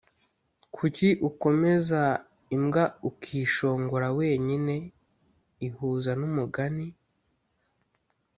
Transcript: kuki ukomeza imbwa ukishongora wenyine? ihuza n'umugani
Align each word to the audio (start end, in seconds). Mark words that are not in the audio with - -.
kuki 0.75 1.07
ukomeza 1.29 2.01
imbwa 2.55 2.83
ukishongora 3.09 4.07
wenyine? 4.19 4.75
ihuza 5.67 6.11
n'umugani 6.19 6.87